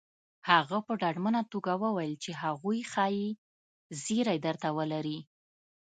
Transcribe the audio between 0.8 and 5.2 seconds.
په ډاډمنه توګه وويل چې هغوی ښايي زيری درته ولري